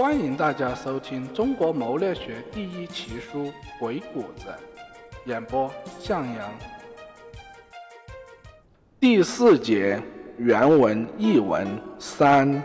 [0.00, 3.44] 欢迎大家收听中国谋略学第一奇书
[3.78, 4.46] 《鬼谷子》，
[5.26, 6.50] 演播向阳。
[8.98, 10.00] 第四节
[10.38, 11.68] 原文译文
[11.98, 12.64] 三：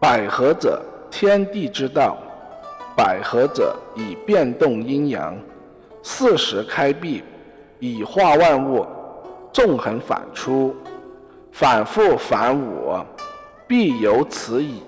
[0.00, 2.16] 百合者，天地之道；
[2.96, 5.36] 百合者，以变动阴阳，
[6.02, 7.22] 四时开闭，
[7.78, 8.86] 以化万物，
[9.52, 10.74] 纵横反出，
[11.52, 12.96] 反复反武，
[13.68, 14.82] 必有此矣。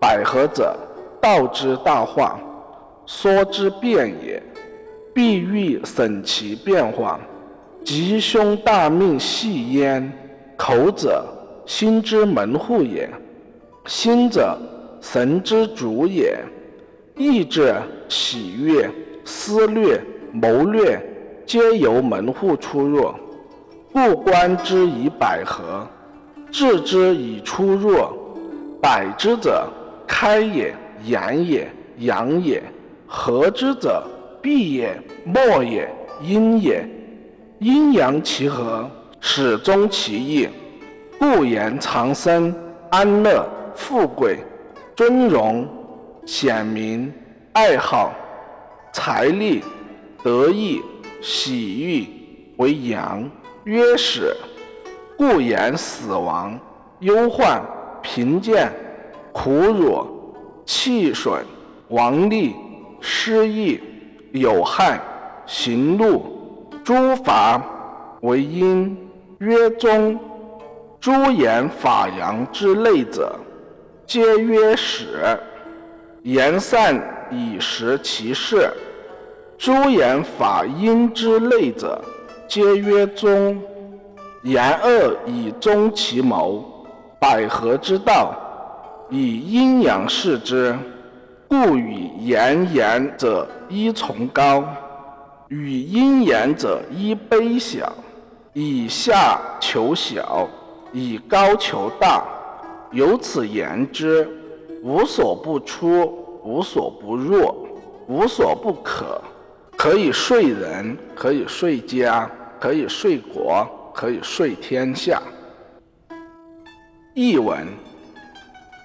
[0.00, 0.76] 百合者，
[1.20, 2.38] 道之大化，
[3.06, 4.42] 说之变也。
[5.14, 7.18] 必欲审其变化，
[7.84, 10.12] 吉凶大命系焉。
[10.56, 11.24] 口者，
[11.66, 13.08] 心之门户也；
[13.86, 14.56] 心者，
[15.00, 16.38] 神之主也。
[17.16, 17.74] 意志、
[18.08, 18.88] 喜悦、
[19.24, 19.98] 思虑、
[20.32, 21.00] 谋略，
[21.44, 23.12] 皆由门户出入。
[23.92, 25.84] 故观之以百合，
[26.52, 27.96] 治之以出入。
[28.80, 29.68] 百之者，
[30.08, 32.60] 开也，阳也，阳也；
[33.06, 34.02] 合之者，
[34.42, 35.88] 闭也，末也，
[36.22, 36.84] 阴也。
[37.58, 40.48] 阴阳其和，始终其义。
[41.18, 42.54] 故言长生、
[42.90, 44.38] 安乐、富贵、
[44.96, 45.68] 尊荣、
[46.24, 47.12] 显明、
[47.52, 48.12] 爱好、
[48.92, 49.62] 财力、
[50.22, 50.80] 得意、
[51.20, 52.08] 喜欲
[52.56, 53.28] 为阳，
[53.64, 54.34] 曰始。
[55.16, 56.58] 故言死亡、
[57.00, 57.60] 忧患、
[58.00, 58.72] 贫贱。
[59.40, 60.04] 苦辱、
[60.66, 61.44] 气损、
[61.90, 62.56] 亡利、
[63.00, 63.80] 失意、
[64.32, 65.00] 有害、
[65.46, 67.62] 行怒、诸法
[68.22, 68.98] 为阴，
[69.38, 70.18] 曰中。
[70.98, 73.38] 诸言法阳之类者，
[74.04, 75.38] 皆曰始。
[76.24, 78.68] 言善以实其事。
[79.56, 82.02] 诸言法阴之类者，
[82.48, 83.56] 皆曰中。
[84.42, 86.84] 言恶以终其谋。
[87.20, 88.34] 百合之道。
[89.10, 90.76] 以阴阳视之，
[91.48, 94.62] 故与言言者一崇高，
[95.48, 97.90] 与阴言者一卑小。
[98.52, 100.46] 以下求小，
[100.92, 102.24] 以高求大。
[102.90, 104.28] 由此言之，
[104.82, 107.68] 无所不出，无所不入，
[108.08, 109.20] 无所不可。
[109.76, 112.30] 可以睡人，可以睡家，
[112.60, 115.22] 可以睡国，可以睡天下。
[117.14, 117.66] 译文。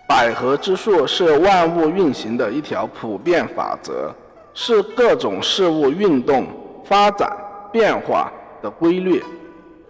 [0.08, 4.14] 百合之术是万物运行的一条普遍法则，
[4.54, 6.46] 是各种事物运动、
[6.84, 7.32] 发展、
[7.72, 8.32] 变化
[8.62, 9.24] 的规律。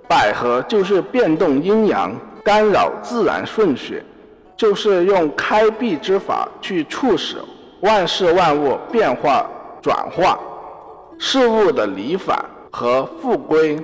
[0.08, 2.12] 百合就是变动阴阳、
[2.44, 4.04] 干扰自然顺序，
[4.56, 7.38] 就是用开闭之法去促使
[7.82, 9.46] 万事万物变化
[9.82, 10.38] 转化。
[11.18, 12.38] 事物的离反
[12.72, 13.80] 和复归，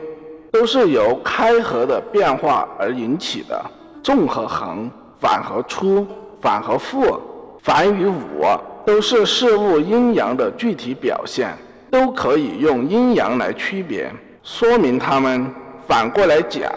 [0.51, 3.59] 都是由开合的变化而引起的。
[4.01, 6.07] 纵和横，反和出。
[6.41, 7.19] 反和复，
[7.62, 8.46] 反与五，
[8.85, 11.50] 都是事物阴阳的具体表现，
[11.91, 14.09] 都可以用阴阳来区别，
[14.41, 15.53] 说明它们。
[15.85, 16.72] 反过来讲，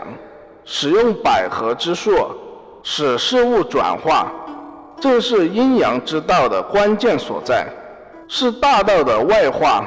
[0.65, 2.11] 使用百合之术，
[2.83, 4.33] 使事物转化，
[4.99, 7.65] 这是阴阳之道的关键所在，
[8.27, 9.85] 是大道的外化。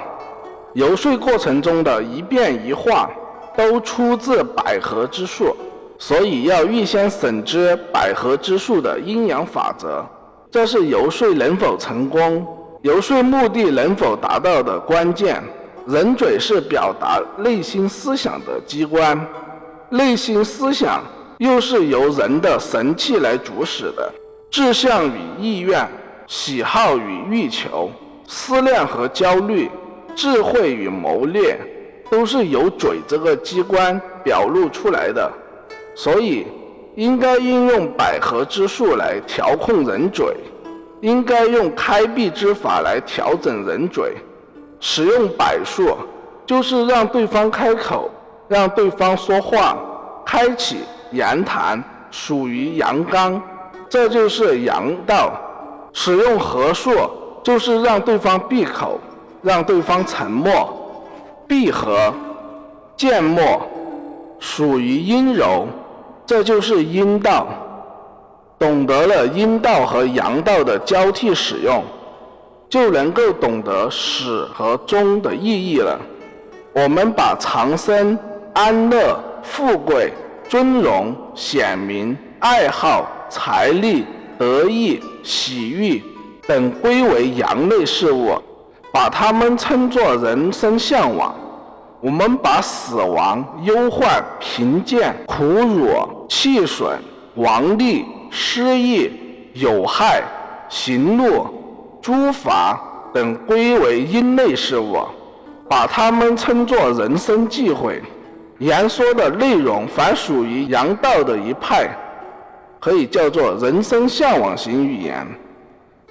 [0.72, 3.10] 游说过程中的一变一化，
[3.58, 5.54] 都出自百合之术。
[5.98, 10.06] 所以要预先审知百合之术的阴阳法则，
[10.52, 12.46] 这是游说能否成功、
[12.82, 15.42] 游说目的能否达到的关键。
[15.88, 19.20] 人嘴是表达内心思想的机关，
[19.90, 21.04] 内心思想
[21.38, 24.12] 又是由人的神气来主使的。
[24.50, 25.88] 志向与意愿、
[26.28, 27.92] 喜好与欲求、
[28.28, 29.70] 思量和焦虑、
[30.16, 31.56] 智慧与谋略，
[32.10, 35.32] 都是由嘴这个机关表露出来的。
[35.96, 36.46] 所以，
[36.96, 40.36] 应该应用百合之术来调控人嘴，
[41.02, 44.16] 应该用开闭之法来调整人嘴。
[44.82, 45.98] 使用百术，
[46.46, 48.12] 就是让对方开口，
[48.48, 49.78] 让对方说话，
[50.26, 50.80] 开启
[51.12, 51.82] 言谈，
[52.12, 53.42] 属于阳刚，
[53.90, 55.32] 这就是阳道。
[55.94, 56.92] 使用合术，
[57.42, 59.00] 就是让对方闭口，
[59.42, 60.72] 让对方沉默。
[61.48, 62.14] 闭合、
[62.98, 63.62] 缄默，
[64.40, 65.66] 属于阴柔。
[66.26, 67.48] 这就是阴道，
[68.58, 71.84] 懂得了阴道和阳道的交替使用，
[72.68, 76.00] 就能够懂得始和终的意义了。
[76.74, 78.18] 我们把长生、
[78.54, 80.12] 安乐、富贵、
[80.50, 84.04] 尊荣、显明、爱好、财力、
[84.40, 86.04] 得意、喜欲
[86.48, 88.34] 等归为阳类事物，
[88.92, 91.36] 把它们称作人生向往。
[92.02, 95.88] 我们把死亡、忧患、贫贱、苦辱、
[96.28, 96.98] 气损、
[97.36, 99.12] 亡利、失意、
[99.54, 100.24] 有害、
[100.70, 101.46] 行怒、
[102.02, 102.80] 诸法
[103.14, 104.98] 等归为阴类事物，
[105.70, 108.02] 把它们称作人生忌讳。
[108.60, 111.90] 言说的内容凡属于阳道的一派，
[112.80, 115.28] 可以叫做人生向往型语言，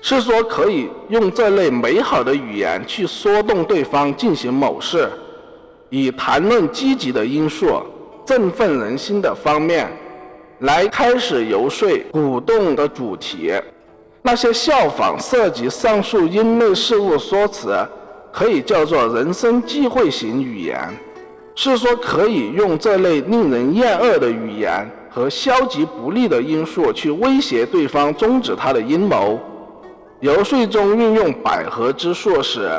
[0.03, 5.11] 是说可以用这类美好的语言去说动对方进行某事，
[5.89, 7.81] 以谈论积极的因素、
[8.27, 9.91] 振奋人心的方面，
[10.65, 13.53] 来开始游说、鼓动的主题。
[14.23, 17.77] 那些效仿涉及上述因类事物说辞，
[18.33, 20.79] 可以叫做人生忌讳型语言。
[21.55, 29.39] 是说可以用这类令人厌恶的语言和消极不利的因素去威胁对方终止他的阴谋。
[30.21, 32.71] 游说中运用百合之术时，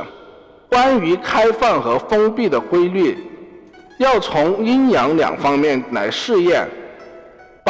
[0.68, 3.16] 关于开放和封闭的规律，
[4.00, 6.68] 要从阴阳两方面来试验，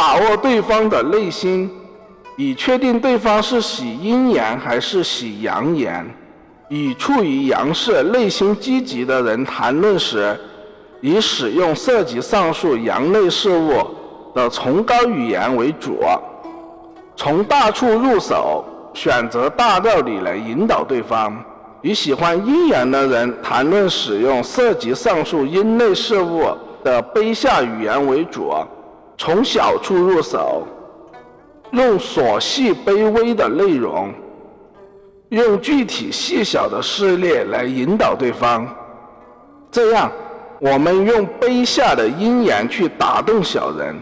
[0.07, 1.68] 把握对方的内心，
[2.36, 6.06] 以确定对方是喜阴言还是喜阳言。
[6.69, 10.40] 与处于阳世、内心积极的人谈论时。
[11.02, 13.74] 以使用涉及上述阳类事物
[14.34, 16.00] 的崇高语言为主，
[17.16, 18.63] 从大处入手，
[18.94, 21.31] 选择大道理来引导对方；
[21.81, 26.46] 与喜欢阴阳的人谈论使用涉及上述阴类事物
[26.84, 28.51] 的卑下语言为主，
[29.18, 30.68] 从小处入手，
[31.72, 34.14] 用琐细卑微的内容，
[35.30, 38.68] 用具体细小的事例来引导对方，
[39.72, 40.12] 这样。
[40.60, 43.94] 我们用卑下的阴言去打动小人，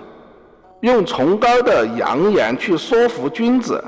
[0.81, 3.83] 用崇高的阳言去说服君子。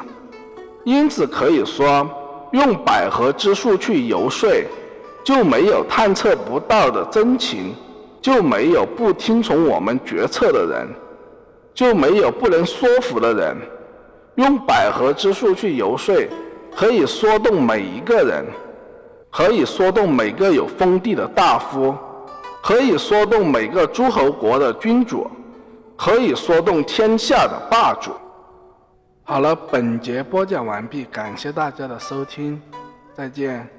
[0.83, 2.09] 因此可以说，
[2.53, 4.49] 用百合之术去游说，
[5.23, 7.75] 就没有探测不到的真情，
[8.19, 10.87] 就没有不听从我们决策的人，
[11.75, 13.55] 就没有不能说服的人。
[14.35, 16.27] 用百合之术去游说，
[16.75, 18.43] 可以说动每一个人，
[19.29, 21.95] 可以说动每个有封地的大夫。
[22.63, 25.29] 可以说动每个诸侯国的君主，
[25.95, 28.09] 可以说动天下的霸主。
[29.23, 32.59] 好了，本节播讲完毕，感谢大家的收听，
[33.13, 33.69] 再见。